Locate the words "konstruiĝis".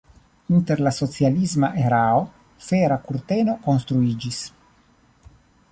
3.69-4.43